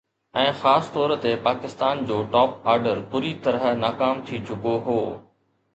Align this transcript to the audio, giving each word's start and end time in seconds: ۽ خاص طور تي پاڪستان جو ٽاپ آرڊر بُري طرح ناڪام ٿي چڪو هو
۽ 0.43 0.53
خاص 0.61 0.87
طور 0.95 1.13
تي 1.25 1.33
پاڪستان 1.49 2.03
جو 2.13 2.17
ٽاپ 2.33 2.67
آرڊر 2.73 3.05
بُري 3.13 3.33
طرح 3.45 3.71
ناڪام 3.87 4.25
ٿي 4.31 4.43
چڪو 4.51 4.75
هو 4.89 4.99